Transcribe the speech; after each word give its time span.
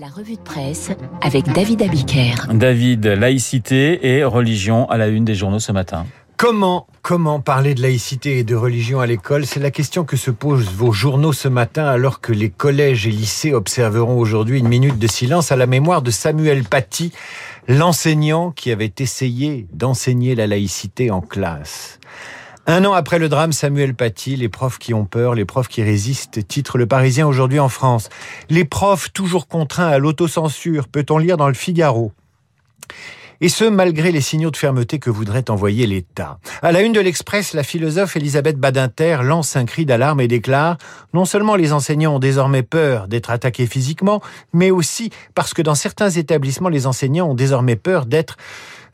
La 0.00 0.06
revue 0.06 0.36
de 0.36 0.40
presse 0.40 0.92
avec 1.22 1.46
David 1.46 1.82
Abiker. 1.82 2.34
David, 2.54 3.04
laïcité 3.04 4.14
et 4.14 4.22
religion 4.22 4.88
à 4.88 4.96
la 4.96 5.08
une 5.08 5.24
des 5.24 5.34
journaux 5.34 5.58
ce 5.58 5.72
matin. 5.72 6.06
Comment, 6.36 6.86
comment 7.02 7.40
parler 7.40 7.74
de 7.74 7.82
laïcité 7.82 8.38
et 8.38 8.44
de 8.44 8.54
religion 8.54 9.00
à 9.00 9.06
l'école? 9.08 9.44
C'est 9.44 9.58
la 9.58 9.72
question 9.72 10.04
que 10.04 10.16
se 10.16 10.30
posent 10.30 10.70
vos 10.70 10.92
journaux 10.92 11.32
ce 11.32 11.48
matin 11.48 11.84
alors 11.84 12.20
que 12.20 12.32
les 12.32 12.48
collèges 12.48 13.08
et 13.08 13.10
lycées 13.10 13.52
observeront 13.52 14.20
aujourd'hui 14.20 14.60
une 14.60 14.68
minute 14.68 15.00
de 15.00 15.06
silence 15.08 15.50
à 15.50 15.56
la 15.56 15.66
mémoire 15.66 16.00
de 16.00 16.12
Samuel 16.12 16.62
Paty, 16.62 17.12
l'enseignant 17.66 18.52
qui 18.52 18.70
avait 18.70 18.94
essayé 19.00 19.66
d'enseigner 19.72 20.36
la 20.36 20.46
laïcité 20.46 21.10
en 21.10 21.22
classe. 21.22 21.98
Un 22.70 22.84
an 22.84 22.92
après 22.92 23.18
le 23.18 23.30
drame, 23.30 23.52
Samuel 23.52 23.94
Paty, 23.94 24.36
les 24.36 24.50
profs 24.50 24.78
qui 24.78 24.92
ont 24.92 25.06
peur, 25.06 25.34
les 25.34 25.46
profs 25.46 25.68
qui 25.68 25.82
résistent, 25.82 26.46
titre 26.46 26.76
Le 26.76 26.84
Parisien 26.86 27.26
aujourd'hui 27.26 27.60
en 27.60 27.70
France. 27.70 28.10
Les 28.50 28.66
profs 28.66 29.10
toujours 29.10 29.48
contraints 29.48 29.88
à 29.88 29.96
l'autocensure, 29.96 30.86
peut-on 30.86 31.16
lire 31.16 31.38
dans 31.38 31.48
le 31.48 31.54
Figaro. 31.54 32.12
Et 33.40 33.48
ce, 33.48 33.64
malgré 33.64 34.12
les 34.12 34.20
signaux 34.20 34.50
de 34.50 34.56
fermeté 34.58 34.98
que 34.98 35.08
voudrait 35.08 35.48
envoyer 35.48 35.86
l'État. 35.86 36.40
À 36.60 36.70
la 36.70 36.82
une 36.82 36.92
de 36.92 37.00
l'Express, 37.00 37.54
la 37.54 37.62
philosophe 37.62 38.16
Elisabeth 38.16 38.58
Badinter 38.58 39.20
lance 39.22 39.56
un 39.56 39.64
cri 39.64 39.86
d'alarme 39.86 40.20
et 40.20 40.28
déclare 40.28 40.76
Non 41.14 41.24
seulement 41.24 41.56
les 41.56 41.72
enseignants 41.72 42.16
ont 42.16 42.18
désormais 42.18 42.64
peur 42.64 43.08
d'être 43.08 43.30
attaqués 43.30 43.66
physiquement, 43.66 44.20
mais 44.52 44.70
aussi 44.70 45.08
parce 45.34 45.54
que 45.54 45.62
dans 45.62 45.74
certains 45.74 46.10
établissements, 46.10 46.68
les 46.68 46.86
enseignants 46.86 47.30
ont 47.30 47.34
désormais 47.34 47.76
peur 47.76 48.04
d'être 48.04 48.36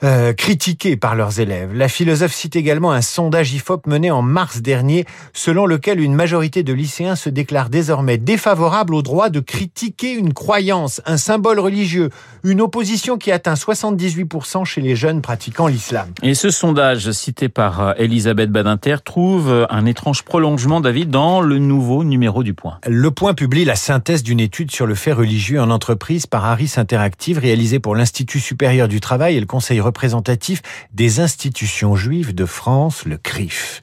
euh, 0.03 0.33
critiqués 0.33 0.97
par 0.97 1.15
leurs 1.15 1.41
élèves. 1.41 1.73
La 1.75 1.89
philosophe 1.89 2.33
cite 2.33 2.57
également 2.57 2.93
un 2.93 3.03
sondage 3.03 3.53
IFOP 3.55 3.87
mené 3.87 4.11
en 4.11 4.23
mars 4.23 4.61
dernier, 4.61 5.05
selon 5.33 5.67
lequel 5.67 6.01
une 6.01 6.15
majorité 6.15 6.63
de 6.63 6.73
lycéens 6.73 7.17
se 7.17 7.29
déclarent 7.29 7.71
désormais 7.71 8.19
défavorables 8.19 8.95
au 8.95 9.03
droit 9.03 9.31
de 9.31 9.41
critiquer 9.41 10.13
une 10.13 10.35
croyance, 10.35 11.01
un 11.07 11.17
symbole 11.17 11.61
religieux, 11.61 12.11
une 12.43 12.61
opposition 12.61 13.19
qui 13.19 13.31
atteint 13.31 13.55
78% 13.55 14.65
chez 14.65 14.81
les 14.81 14.97
jeunes 14.97 15.23
pratiquant 15.23 15.67
l'islam. 15.67 16.09
Et 16.23 16.35
ce 16.35 16.51
sondage 16.51 17.11
cité 17.13 17.49
par 17.49 17.81
euh, 17.81 17.93
Elisabeth 17.97 18.51
Badinter 18.51 18.97
trouve 19.05 19.51
euh, 19.51 19.67
un 19.71 19.87
étrange 19.87 20.23
prolongement, 20.23 20.81
David, 20.81 21.11
dans 21.11 21.41
le 21.41 21.59
nouveau 21.59 22.05
numéro 22.05 22.43
du 22.43 22.55
Point. 22.55 22.79
Le 22.87 23.11
Point 23.11 23.35
publie 23.35 23.65
la 23.65 23.77
synthèse 23.77 24.23
d'une 24.23 24.41
étude 24.41 24.71
sur 24.71 24.87
le 24.87 24.95
fait 24.95 25.13
religieux 25.13 25.61
en 25.61 25.71
entreprise 25.71 26.27
par 26.27 26.45
Harris 26.45 26.75
Interactive 26.77 27.39
réalisée 27.39 27.79
pour 27.79 27.95
l'Institut 27.95 28.41
supérieur 28.41 28.89
du 28.89 29.01
travail 29.01 29.37
et 29.37 29.41
le 29.41 29.47
Conseil 29.47 29.81
représentatif 29.85 30.63
des 30.93 31.21
institutions 31.21 31.95
juives 31.95 32.35
de 32.35 32.45
France, 32.45 33.05
le 33.05 33.17
CRIF. 33.17 33.83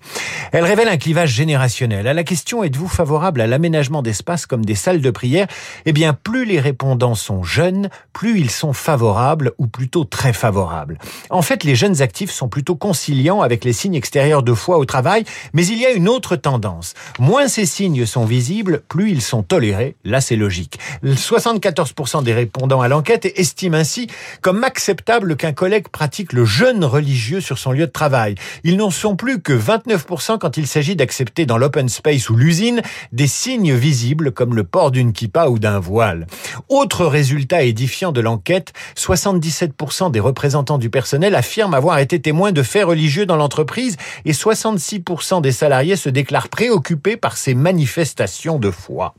Elle 0.52 0.66
révèle 0.66 0.90
un 0.90 0.98
clivage 0.98 1.32
générationnel. 1.32 2.08
À 2.08 2.14
la 2.14 2.24
question 2.24 2.64
êtes-vous 2.64 2.88
favorable 2.88 3.40
à 3.42 3.48
l'aménagement 3.48 4.02
d'espaces 4.02 4.46
comme 4.46 4.66
des 4.66 4.76
salles 4.76 5.02
de 5.02 5.12
prière? 5.12 5.48
Eh 5.86 5.94
bien, 5.94 6.14
plus 6.14 6.46
les 6.46 6.60
répondants 6.60 7.16
sont 7.16 7.44
jeunes, 7.44 7.90
plus 8.12 8.40
ils 8.40 8.52
sont 8.52 8.74
favorables 8.74 9.54
ou 9.58 9.68
plutôt 9.68 10.04
très 10.04 10.34
favorables. 10.34 10.98
En 11.30 11.42
fait, 11.42 11.64
les 11.64 11.76
jeunes 11.76 12.02
actifs 12.02 12.32
sont 12.32 12.50
plutôt 12.50 12.76
conciliants 12.76 13.42
avec 13.42 13.64
les 13.64 13.74
signes 13.74 13.96
extérieurs 13.96 14.44
de 14.44 14.54
foi 14.54 14.78
au 14.78 14.86
travail, 14.86 15.24
mais 15.54 15.66
il 15.66 15.78
y 15.78 15.86
a 15.86 15.92
une 15.92 16.10
autre 16.10 16.36
tendance. 16.36 16.94
Moins 17.20 17.48
ces 17.48 17.66
signes 17.66 18.06
sont 18.06 18.26
visibles, 18.26 18.82
plus 18.88 19.12
ils 19.12 19.22
sont 19.22 19.44
tolérés. 19.44 19.96
Là, 20.04 20.22
c'est 20.22 20.36
logique. 20.36 20.80
74% 21.04 22.24
des 22.24 22.34
répondants 22.34 22.82
à 22.82 22.88
l'enquête 22.88 23.26
estiment 23.36 23.78
ainsi 23.78 24.08
comme 24.42 24.64
acceptable 24.64 25.36
qu'un 25.36 25.54
collègue 25.54 25.88
pratique 25.92 26.34
le 26.34 26.46
jeûne 26.46 26.84
religieux 26.84 27.42
sur 27.42 27.58
son 27.58 27.72
lieu 27.72 27.86
de 27.86 27.92
travail. 27.92 28.36
Ils 28.64 28.78
n'en 28.78 28.90
sont 28.90 29.16
plus 29.16 29.42
que 29.42 29.54
29% 29.54 30.38
quand 30.38 30.58
il 30.58 30.68
s'agit 30.68 30.96
d'accepter 30.96 31.46
dans 31.46 31.58
l'open 31.58 31.90
space 31.90 32.30
ou 32.30 32.36
l'usine 32.36 32.82
des 33.12 33.28
signes 33.28 33.74
visibles 33.74 34.32
comme 34.32 34.56
le 34.56 34.64
port 34.64 34.92
d'une 34.92 35.14
kippa 35.14 35.48
ou 35.48 35.60
d'un 35.60 35.80
voile. 35.80 36.28
Autre 36.70 37.06
résultat 37.06 37.64
édifiant 37.64 38.12
de 38.12 38.22
l'enquête, 38.22 38.74
77% 38.98 40.12
des 40.12 40.20
représentants 40.20 40.78
du 40.78 40.90
personnel 40.90 41.36
affirment 41.36 41.74
avoir 41.74 42.00
été 42.00 42.20
témoins 42.20 42.52
de 42.52 42.64
faits 42.64 42.86
religieux 42.86 43.26
dans 43.26 43.36
l'entreprise 43.36 43.98
et 44.26 44.32
66% 44.32 45.42
des 45.42 45.52
salariés 45.52 45.96
se 45.96 46.10
déclarent 46.10 46.50
préoccupés 46.50 47.18
par 47.18 47.38
ces 47.38 47.54
manifestations 47.54 48.60
de 48.60 48.72
foi. 48.72 49.14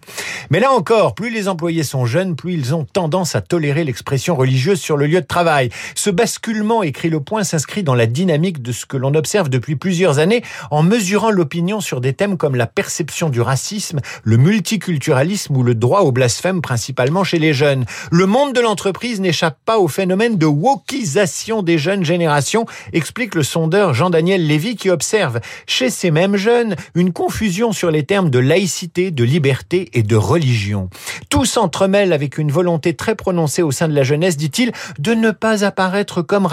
Mais 0.50 0.60
là 0.60 0.72
encore, 0.72 1.14
plus 1.14 1.30
les 1.30 1.48
employés 1.48 1.84
sont 1.84 2.06
jeunes, 2.06 2.36
plus 2.36 2.54
ils 2.54 2.74
ont 2.74 2.84
tendance 2.84 3.34
à 3.34 3.40
tolérer 3.40 3.84
l'expression 3.84 4.34
religieuse 4.36 4.80
sur 4.80 4.96
le 4.96 5.06
lieu 5.06 5.20
de 5.20 5.26
travail. 5.26 5.70
Ce 5.94 6.10
basculement, 6.10 6.61
écrit 6.82 7.10
le 7.10 7.20
point, 7.20 7.42
s'inscrit 7.42 7.82
dans 7.82 7.94
la 7.94 8.06
dynamique 8.06 8.62
de 8.62 8.70
ce 8.70 8.86
que 8.86 8.96
l'on 8.96 9.14
observe 9.14 9.48
depuis 9.48 9.74
plusieurs 9.74 10.20
années 10.20 10.42
en 10.70 10.82
mesurant 10.82 11.30
l'opinion 11.30 11.80
sur 11.80 12.00
des 12.00 12.12
thèmes 12.12 12.36
comme 12.36 12.54
la 12.54 12.66
perception 12.66 13.28
du 13.28 13.40
racisme, 13.40 13.98
le 14.22 14.36
multiculturalisme 14.36 15.56
ou 15.56 15.64
le 15.64 15.74
droit 15.74 16.02
au 16.02 16.12
blasphème, 16.12 16.62
principalement 16.62 17.24
chez 17.24 17.40
les 17.40 17.52
jeunes. 17.52 17.84
Le 18.12 18.26
monde 18.26 18.54
de 18.54 18.60
l'entreprise 18.60 19.20
n'échappe 19.20 19.58
pas 19.64 19.78
au 19.78 19.88
phénomène 19.88 20.38
de 20.38 20.46
wokisation 20.46 21.62
des 21.62 21.78
jeunes 21.78 22.04
générations, 22.04 22.66
explique 22.92 23.34
le 23.34 23.42
sondeur 23.42 23.94
Jean-Daniel 23.94 24.46
Lévy 24.46 24.76
qui 24.76 24.90
observe 24.90 25.40
chez 25.66 25.90
ces 25.90 26.10
mêmes 26.10 26.36
jeunes 26.36 26.76
une 26.94 27.12
confusion 27.12 27.72
sur 27.72 27.90
les 27.90 28.04
termes 28.04 28.30
de 28.30 28.38
laïcité, 28.38 29.10
de 29.10 29.24
liberté 29.24 29.90
et 29.94 30.02
de 30.04 30.16
religion. 30.16 30.88
Tout 31.28 31.44
s'entremêle 31.44 32.12
avec 32.12 32.38
une 32.38 32.52
volonté 32.52 32.94
très 32.94 33.16
prononcée 33.16 33.62
au 33.62 33.72
sein 33.72 33.88
de 33.88 33.94
la 33.94 34.04
jeunesse, 34.04 34.36
dit-il, 34.36 34.72
de 34.98 35.14
ne 35.14 35.30
pas 35.30 35.64
apparaître 35.64 36.22
comme 36.22 36.46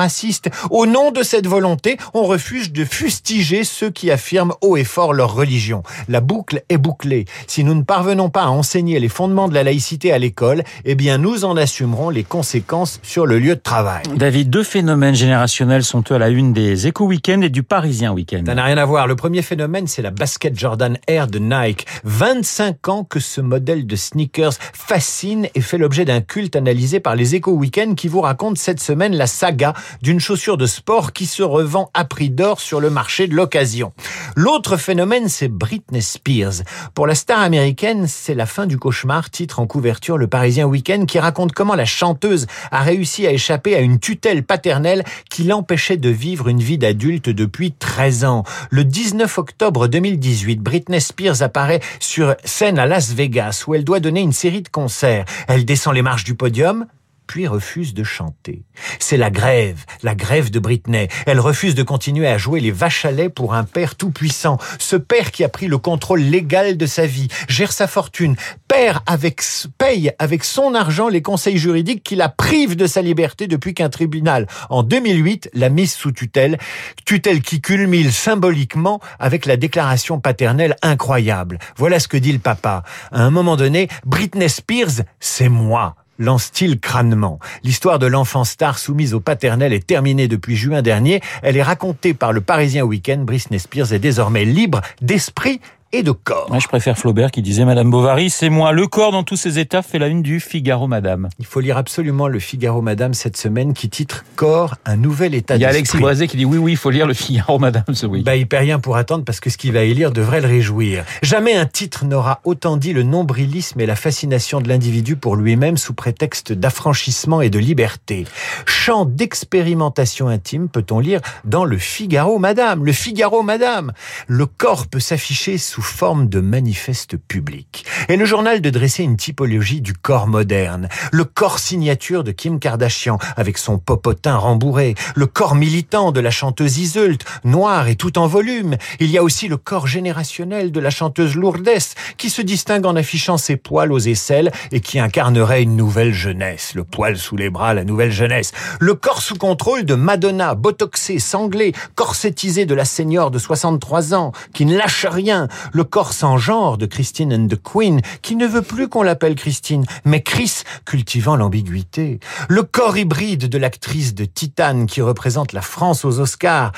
Au 0.70 0.86
nom 0.86 1.12
de 1.12 1.24
cette 1.24 1.48
volonté, 1.48 1.98
on 2.14 2.24
refuse 2.24 2.72
de 2.72 2.86
fustiger 2.86 3.64
ceux 3.64 3.90
qui 3.90 4.12
affirment 4.12 4.54
haut 4.62 4.78
et 4.78 4.84
fort 4.86 5.14
leur 5.14 5.34
religion. 5.34 5.84
La 6.08 6.22
boucle 6.22 6.64
est 6.70 6.78
bouclée. 6.78 7.26
Si 7.48 7.64
nous 7.64 7.74
ne 7.74 7.84
parvenons 7.84 8.30
pas 8.30 8.44
à 8.44 8.48
enseigner 8.48 9.00
les 9.00 9.10
fondements 9.10 9.50
de 9.50 9.54
la 9.54 9.64
laïcité 9.64 10.14
à 10.14 10.18
l'école, 10.18 10.64
eh 10.86 10.96
bien 10.96 11.18
nous 11.18 11.44
en 11.44 11.58
assumerons 11.58 12.10
les 12.10 12.24
conséquences 12.24 13.00
sur 13.04 13.26
le 13.26 13.40
lieu 13.40 13.56
de 13.56 13.62
travail. 13.62 14.04
David, 14.16 14.50
deux 14.50 14.64
phénomènes 14.64 15.16
générationnels 15.16 15.84
sont 15.84 16.04
eux 16.12 16.16
à 16.16 16.20
la 16.20 16.30
une 16.30 16.54
des 16.54 16.88
Éco 16.88 17.06
Weekend 17.06 17.44
et 17.44 17.50
du 17.50 17.64
Parisien 17.64 18.14
Weekend. 18.14 18.48
Ça 18.48 18.56
n'a 18.56 18.64
rien 18.64 18.78
à 18.78 18.86
voir. 18.86 19.06
Le 19.06 19.16
premier 19.16 19.42
phénomène, 19.42 19.88
c'est 19.88 20.02
la 20.02 20.12
basket 20.12 20.58
Jordan 20.58 20.98
Air 21.08 21.28
de 21.28 21.40
Nike. 21.40 21.86
25 22.06 22.88
ans 22.88 23.04
que 23.04 23.20
ce 23.20 23.42
modèle 23.42 23.86
de 23.86 23.96
sneakers 23.96 24.54
fascine 24.74 25.48
et 25.56 25.62
fait 25.62 25.78
l'objet 25.78 26.06
d'un 26.06 26.22
culte 26.22 26.56
analysé 26.56 27.00
par 27.00 27.16
les 27.16 27.36
Éco 27.36 27.52
Weekend 27.52 27.96
qui 27.96 28.08
vous 28.08 28.22
raconte 28.22 28.58
cette 28.58 28.80
semaine 28.80 29.16
la 29.16 29.28
saga 29.28 29.74
d'une 30.02 30.20
chaussure 30.20 30.58
de 30.58 30.66
sport 30.66 31.14
qui 31.14 31.26
se 31.26 31.44
revend 31.44 31.90
à 31.94 32.06
prix 32.06 32.30
d'or 32.30 32.60
sur 32.60 32.80
le 32.80 32.90
marché 32.90 33.28
de 33.28 33.36
l'occasion. 33.36 33.94
L'autre 34.36 34.78
phénomène, 34.78 35.30
c'est 35.30 35.48
Britney 35.48 36.02
Spears. 36.02 36.64
Pour 36.94 37.08
la 37.08 37.16
star 37.16 37.40
américaine, 37.40 38.06
c'est 38.08 38.36
la 38.36 38.46
fin 38.46 38.68
du 38.68 38.78
cauchemar, 38.78 39.30
titre 39.30 39.60
en 39.60 39.68
couverture 39.68 40.18
le 40.18 40.28
Parisien 40.28 40.66
Weekend 40.66 41.06
qui 41.06 41.20
raconte 41.20 41.54
comment 41.54 41.76
la 41.76 41.86
chanteuse 41.86 42.48
a 42.72 42.82
réussi 42.82 43.28
à 43.28 43.32
échapper 43.32 43.76
à 43.76 43.80
une 43.80 44.00
tutelle 44.00 44.44
paternelle 44.44 45.04
qui 45.30 45.44
l'empêchait 45.44 45.98
de 45.98 46.10
vivre 46.10 46.48
une 46.48 46.62
vie 46.62 46.78
d'adulte 46.78 47.30
depuis 47.30 47.72
13 47.72 48.26
ans. 48.26 48.44
Le 48.70 48.84
19 48.84 49.38
octobre 49.38 49.88
2018, 49.88 50.62
Britney 50.62 51.02
Spears 51.02 51.42
apparaît 51.42 51.82
sur 52.00 52.36
scène 52.44 52.80
à 52.80 52.86
Las 52.86 53.14
Vegas 53.14 53.64
où 53.68 53.76
elle 53.76 53.84
doit 53.84 54.00
donner 54.00 54.22
une 54.22 54.34
série 54.34 54.62
de 54.62 54.70
concerts. 54.70 55.26
Elle 55.48 55.66
descend 55.66 55.94
les 55.94 56.02
marches 56.02 56.24
du 56.24 56.36
podium, 56.36 56.86
puis 57.30 57.46
refuse 57.46 57.94
de 57.94 58.04
chanter. 58.04 58.64
C'est 58.98 59.16
la 59.16 59.30
grève, 59.30 59.86
la 60.02 60.16
grève 60.16 60.50
de 60.50 60.58
Britney. 60.58 61.10
Elle 61.28 61.40
refuse 61.40 61.76
de 61.76 61.84
continuer 61.84 62.28
à 62.28 62.40
jouer 62.40 62.60
les 62.60 62.74
lait 63.12 63.30
pour 63.30 63.54
un 63.54 63.66
père 63.66 63.94
tout-puissant. 63.94 64.58
Ce 64.80 64.96
père 64.96 65.30
qui 65.30 65.44
a 65.44 65.50
pris 65.50 65.68
le 65.68 65.78
contrôle 65.78 66.22
légal 66.22 66.76
de 66.76 66.86
sa 66.88 67.06
vie, 67.06 67.28
gère 67.48 67.72
sa 67.72 67.86
fortune, 67.86 68.36
père 68.68 69.04
avec, 69.06 69.44
paye 69.78 70.12
avec 70.18 70.44
son 70.44 70.74
argent 70.74 71.08
les 71.08 71.22
conseils 71.22 71.60
juridiques 71.60 72.02
qui 72.02 72.16
la 72.16 72.30
privent 72.30 72.76
de 72.76 72.88
sa 72.88 73.04
liberté 73.04 73.46
depuis 73.46 73.76
qu'un 73.76 73.90
tribunal, 73.90 74.48
en 74.72 74.82
2008, 74.82 75.52
l'a 75.54 75.70
mise 75.70 75.94
sous 75.94 76.12
tutelle. 76.12 76.58
Tutelle 77.06 77.44
qui 77.44 77.62
culmine 77.62 78.10
symboliquement 78.10 79.00
avec 79.20 79.46
la 79.46 79.56
déclaration 79.56 80.20
paternelle 80.20 80.76
incroyable. 80.82 81.60
Voilà 81.78 82.00
ce 82.00 82.08
que 82.08 82.18
dit 82.18 82.34
le 82.34 82.40
papa. 82.40 82.82
À 83.12 83.22
un 83.22 83.30
moment 83.30 83.56
donné, 83.56 83.88
Britney 84.04 84.50
Spears, 84.50 85.04
c'est 85.20 85.50
moi 85.50 85.96
lance-t-il 86.20 86.80
crânement. 86.80 87.40
L'histoire 87.64 87.98
de 87.98 88.06
l'enfant 88.06 88.44
star 88.44 88.78
soumise 88.78 89.14
au 89.14 89.20
paternel 89.20 89.74
est 89.74 89.88
terminée 89.88 90.28
depuis 90.28 90.56
juin 90.56 90.82
dernier. 90.82 91.22
Elle 91.42 91.58
est 91.58 91.64
racontée 91.64 92.14
par 92.14 92.34
le 92.34 92.42
Parisien 92.42 92.84
Week-end. 92.84 93.24
Britney 93.26 93.60
Spears 93.60 93.94
est 93.94 94.00
désormais 94.00 94.46
libre 94.46 94.82
d'esprit 95.02 95.62
et 95.92 96.04
de 96.04 96.12
corps. 96.12 96.50
je 96.60 96.68
préfère 96.68 96.98
Flaubert 96.98 97.32
qui 97.32 97.42
disait 97.42 97.66
Madame 97.66 97.90
Bovary, 97.90 98.30
c'est 98.30 98.50
moi. 98.50 98.72
Le 98.72 98.86
corps 98.86 99.12
dans 99.12 99.24
tous 99.24 99.36
ses 99.36 99.58
états 99.58 99.82
fait 99.82 99.98
la 99.98 100.08
une 100.08 100.22
du 100.22 100.40
Figaro 100.40 100.88
Madame. 100.88 101.30
Il 101.40 101.46
faut 101.46 101.60
lire 101.60 101.78
absolument 101.78 102.28
le 102.28 102.40
Figaro 102.40 102.82
Madame 102.82 103.14
cette 103.14 103.38
semaine 103.38 103.74
qui 103.74 103.90
titre 103.90 104.24
Corps, 104.36 104.76
un 104.86 104.98
nouvel 104.98 105.34
état 105.34 105.58
d'esprit. 105.58 105.60
Il 105.60 105.62
y 105.62 105.66
a 105.66 105.70
Alexis 105.70 105.98
Boisé 105.98 106.28
qui 106.28 106.38
dit 106.38 106.46
oui, 106.46 106.58
oui, 106.58 106.74
il 106.74 106.78
faut 106.78 106.92
lire 106.92 107.08
le 107.08 107.14
Figaro 107.14 107.58
Madame 107.60 107.84
ce 107.94 108.06
week. 108.06 108.24
Bah, 108.24 108.36
il 108.36 108.48
perd 108.48 108.64
rien 108.64 108.80
pour 108.80 108.98
attendre 108.98 109.24
parce 109.26 109.40
que 109.40 109.50
ce 109.50 109.58
qu'il 109.58 109.72
va 109.72 109.84
y 109.84 109.94
lire 109.94 110.12
devrait 110.12 110.42
le 110.42 110.48
réjouir. 110.48 111.06
Jamais 111.24 111.56
un 111.56 111.66
titre 111.66 112.06
n'aura 112.06 112.42
autant 112.44 112.78
dit 112.78 112.94
le 112.94 113.04
nombrilisme 113.04 113.80
et 113.80 113.86
la 113.88 113.96
fascination 113.96 114.62
de 114.62 114.68
l'individu 114.68 115.16
pour 115.16 115.36
lui-même 115.36 115.78
sous 115.78 115.94
prétexte 115.94 116.54
d'affranchissement 116.54 117.42
et 117.42 117.50
de 117.50 117.58
liberté. 117.58 118.26
Chant 118.66 119.06
d'expérimentation 119.06 120.28
intime 120.28 120.70
peut-on 120.70 121.00
lire 121.00 121.22
dans 121.46 121.66
le 121.66 121.78
Figaro 121.78 122.38
Madame. 122.38 122.86
Le 122.86 122.92
Figaro 122.92 123.42
Madame. 123.42 123.92
Le 124.28 124.46
corps 124.46 124.88
peut 124.88 125.00
s'afficher 125.00 125.58
sous 125.58 125.79
sous 125.80 125.86
forme 125.86 126.28
de 126.28 126.42
manifeste 126.42 127.16
public. 127.16 127.86
Et 128.10 128.18
le 128.18 128.26
journal 128.26 128.60
de 128.60 128.70
dresser 128.70 129.04
une 129.04 129.16
typologie 129.16 129.80
du 129.80 129.94
corps 129.94 130.28
moderne, 130.28 130.90
le 131.14 131.24
corps 131.24 131.58
signature 131.58 132.26
de 132.26 132.34
Kim 132.34 132.60
Kardashian 132.60 133.18
avec 133.38 133.58
son 133.58 133.78
popotin 133.78 134.36
rembourré, 134.36 134.96
le 135.16 135.26
corps 135.26 135.56
militant 135.56 136.12
de 136.12 136.20
la 136.20 136.32
chanteuse 136.32 136.80
Iseult, 136.80 137.20
noir 137.46 137.88
et 137.88 137.96
tout 137.96 138.20
en 138.20 138.28
volume. 138.28 138.76
Il 139.00 139.10
y 139.10 139.18
a 139.18 139.24
aussi 139.24 139.48
le 139.48 139.56
corps 139.56 139.88
générationnel 139.88 140.74
de 140.74 140.80
la 140.82 140.90
chanteuse 140.90 141.36
Lourdes 141.36 141.70
qui 142.18 142.30
se 142.30 142.42
distingue 142.42 142.86
en 142.86 142.98
affichant 142.98 143.38
ses 143.38 143.56
poils 143.56 143.94
aux 143.94 144.00
aisselles 144.00 144.52
et 144.74 144.82
qui 144.82 145.00
incarnerait 145.00 145.64
une 145.64 145.78
nouvelle 145.78 146.14
jeunesse, 146.14 146.74
le 146.76 146.84
poil 146.84 147.16
sous 147.18 147.38
les 147.38 147.50
bras, 147.50 147.74
la 147.74 147.86
nouvelle 147.86 148.12
jeunesse. 148.12 148.52
Le 148.82 148.96
corps 148.96 149.22
sous 149.22 149.38
contrôle 149.38 149.86
de 149.86 149.96
Madonna, 149.96 150.56
botoxé, 150.56 151.20
sanglé, 151.20 151.72
corsettisé 151.96 152.66
de 152.66 152.76
la 152.76 152.84
seigneur 152.84 153.32
de 153.32 153.40
63 153.40 154.14
ans, 154.14 154.34
qui 154.54 154.66
ne 154.66 154.76
lâche 154.76 155.06
rien. 155.06 155.48
Le 155.72 155.84
corps 155.84 156.14
sans 156.14 156.38
genre 156.38 156.78
de 156.78 156.86
Christine 156.86 157.34
and 157.34 157.48
the 157.48 157.62
Queen, 157.62 158.02
qui 158.22 158.36
ne 158.36 158.48
veut 158.48 158.62
plus 158.62 158.88
qu'on 158.88 159.04
l'appelle 159.04 159.36
Christine, 159.36 159.86
mais 160.06 160.22
Chris, 160.22 160.64
cultivant 160.86 161.36
l'ambiguïté. 161.36 162.20
Le 162.48 162.64
corps 162.64 162.98
hybride 162.98 163.48
de 163.50 163.58
l'actrice 163.58 164.14
de 164.16 164.26
Titane, 164.26 164.86
qui 164.86 165.02
représente 165.02 165.54
la 165.54 165.62
France 165.62 166.06
aux 166.06 166.20
Oscars. 166.20 166.72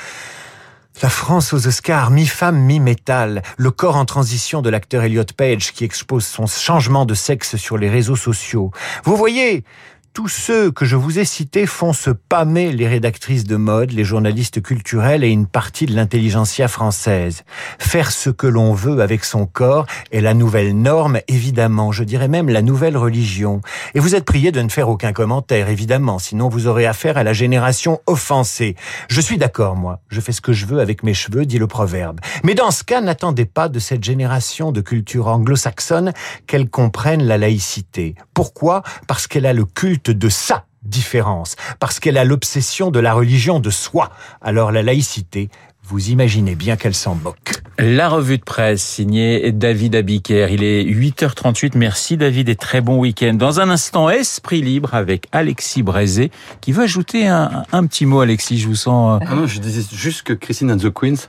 La 1.00 1.08
France 1.08 1.52
aux 1.52 1.66
Oscars, 1.66 2.10
mi-femme, 2.10 2.58
mi-métal. 2.58 3.42
Le 3.56 3.70
corps 3.70 3.96
en 3.96 4.04
transition 4.04 4.62
de 4.62 4.70
l'acteur 4.70 5.02
Elliot 5.02 5.24
Page 5.36 5.72
qui 5.72 5.84
expose 5.84 6.24
son 6.24 6.46
changement 6.46 7.06
de 7.06 7.14
sexe 7.14 7.56
sur 7.56 7.78
les 7.78 7.88
réseaux 7.88 8.16
sociaux. 8.16 8.70
Vous 9.04 9.16
voyez, 9.16 9.64
tous 10.14 10.28
ceux 10.28 10.70
que 10.70 10.84
je 10.84 10.94
vous 10.94 11.18
ai 11.18 11.24
cités 11.24 11.64
font 11.64 11.94
se 11.94 12.10
pâmer 12.10 12.70
les 12.72 12.86
rédactrices 12.86 13.44
de 13.44 13.56
mode, 13.56 13.92
les 13.92 14.04
journalistes 14.04 14.60
culturels 14.60 15.24
et 15.24 15.30
une 15.30 15.46
partie 15.46 15.86
de 15.86 15.94
l'intelligentsia 15.94 16.68
française. 16.68 17.44
Faire 17.78 18.10
ce 18.10 18.28
que 18.28 18.46
l'on 18.46 18.74
veut 18.74 19.00
avec 19.00 19.24
son 19.24 19.46
corps 19.46 19.86
est 20.10 20.20
la 20.20 20.34
nouvelle 20.34 20.76
norme, 20.76 21.20
évidemment, 21.28 21.92
je 21.92 22.04
dirais 22.04 22.28
même 22.28 22.50
la 22.50 22.60
nouvelle 22.60 22.98
religion. 22.98 23.62
Et 23.94 24.00
vous 24.00 24.14
êtes 24.14 24.26
prié 24.26 24.52
de 24.52 24.60
ne 24.60 24.68
faire 24.68 24.90
aucun 24.90 25.14
commentaire, 25.14 25.70
évidemment, 25.70 26.18
sinon 26.18 26.50
vous 26.50 26.66
aurez 26.66 26.84
affaire 26.84 27.16
à 27.16 27.24
la 27.24 27.32
génération 27.32 28.00
offensée. 28.06 28.76
Je 29.08 29.20
suis 29.20 29.38
d'accord, 29.38 29.76
moi, 29.76 30.00
je 30.08 30.20
fais 30.20 30.32
ce 30.32 30.42
que 30.42 30.52
je 30.52 30.66
veux 30.66 30.80
avec 30.80 31.02
mes 31.02 31.14
cheveux, 31.14 31.46
dit 31.46 31.58
le 31.58 31.66
proverbe. 31.66 32.20
Mais 32.44 32.54
dans 32.54 32.70
ce 32.70 32.84
cas, 32.84 33.00
n'attendez 33.00 33.46
pas 33.46 33.70
de 33.70 33.78
cette 33.78 34.04
génération 34.04 34.72
de 34.72 34.82
culture 34.82 35.28
anglo-saxonne 35.28 36.12
qu'elle 36.46 36.68
comprenne 36.68 37.22
la 37.22 37.38
laïcité. 37.38 38.14
Pourquoi? 38.34 38.82
Parce 39.08 39.26
qu'elle 39.26 39.46
a 39.46 39.54
le 39.54 39.64
culte 39.64 40.01
de 40.10 40.28
sa 40.28 40.66
différence, 40.82 41.56
parce 41.78 42.00
qu'elle 42.00 42.18
a 42.18 42.24
l'obsession 42.24 42.90
de 42.90 42.98
la 42.98 43.14
religion 43.14 43.60
de 43.60 43.70
soi. 43.70 44.10
Alors 44.40 44.72
la 44.72 44.82
laïcité, 44.82 45.48
vous 45.84 46.10
imaginez 46.10 46.54
bien 46.54 46.76
qu'elle 46.76 46.94
s'en 46.94 47.16
moque. 47.16 47.60
La 47.78 48.08
revue 48.08 48.38
de 48.38 48.44
presse 48.44 48.82
signée 48.82 49.50
David 49.50 49.96
Abiker. 49.96 50.46
Il 50.50 50.62
est 50.62 50.84
8h38. 50.84 51.72
Merci 51.74 52.16
David 52.16 52.48
et 52.48 52.54
très 52.54 52.80
bon 52.80 52.98
week-end. 52.98 53.34
Dans 53.34 53.58
un 53.58 53.68
instant, 53.68 54.08
Esprit 54.08 54.62
libre 54.62 54.94
avec 54.94 55.26
Alexis 55.32 55.82
Brézé 55.82 56.30
qui 56.60 56.70
veut 56.70 56.84
ajouter 56.84 57.26
un, 57.26 57.64
un 57.72 57.86
petit 57.86 58.06
mot. 58.06 58.20
Alexis, 58.20 58.58
je 58.58 58.68
vous 58.68 58.76
sens... 58.76 59.20
Euh, 59.20 59.26
ah 59.28 59.34
non, 59.34 59.46
je 59.46 59.58
disais 59.58 59.82
juste 59.92 60.22
que 60.22 60.32
Christine 60.32 60.70
and 60.70 60.78
the 60.78 60.90
Queens, 60.90 61.26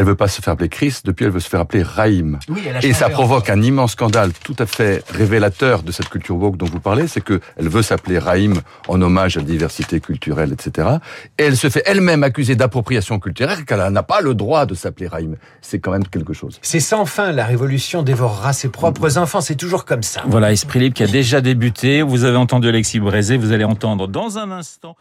elle 0.00 0.06
veut 0.06 0.14
pas 0.14 0.28
se 0.28 0.40
faire 0.40 0.54
appeler 0.54 0.70
Chris, 0.70 1.00
depuis 1.04 1.26
elle 1.26 1.30
veut 1.30 1.40
se 1.40 1.48
faire 1.50 1.60
appeler 1.60 1.82
Raïm. 1.82 2.38
Oui, 2.48 2.62
et 2.82 2.94
ça 2.94 3.10
provoque 3.10 3.50
un 3.50 3.60
immense 3.60 3.92
scandale 3.92 4.32
tout 4.32 4.56
à 4.58 4.64
fait 4.64 5.04
révélateur 5.10 5.82
de 5.82 5.92
cette 5.92 6.08
culture 6.08 6.36
woke 6.36 6.56
dont 6.56 6.64
vous 6.64 6.80
parlez, 6.80 7.06
c'est 7.06 7.20
que 7.20 7.38
elle 7.58 7.68
veut 7.68 7.82
s'appeler 7.82 8.18
Raïm 8.18 8.62
en 8.88 9.02
hommage 9.02 9.36
à 9.36 9.40
la 9.40 9.46
diversité 9.46 10.00
culturelle, 10.00 10.54
etc. 10.54 10.88
Et 11.36 11.44
elle 11.44 11.56
se 11.58 11.68
fait 11.68 11.82
elle-même 11.84 12.22
accuser 12.22 12.56
d'appropriation 12.56 13.18
culturelle 13.18 13.66
qu'elle 13.66 13.86
n'a 13.92 14.02
pas 14.02 14.22
le 14.22 14.32
droit 14.32 14.64
de 14.64 14.74
s'appeler 14.74 15.06
Raïm. 15.06 15.36
C'est 15.60 15.80
quand 15.80 15.92
même 15.92 16.06
quelque 16.06 16.32
chose. 16.32 16.58
C'est 16.62 16.80
sans 16.80 17.04
fin, 17.04 17.30
la 17.32 17.44
révolution 17.44 18.02
dévorera 18.02 18.54
ses 18.54 18.70
propres 18.70 19.18
enfants, 19.18 19.42
c'est 19.42 19.54
toujours 19.54 19.84
comme 19.84 20.02
ça. 20.02 20.22
Voilà, 20.26 20.50
Esprit 20.50 20.78
Libre 20.78 20.94
qui 20.94 21.02
a 21.02 21.08
déjà 21.08 21.42
débuté. 21.42 22.00
Vous 22.00 22.24
avez 22.24 22.38
entendu 22.38 22.68
Alexis 22.68 23.00
Brézé, 23.00 23.36
vous 23.36 23.52
allez 23.52 23.64
entendre 23.64 24.08
dans 24.08 24.38
un 24.38 24.50
instant... 24.50 24.96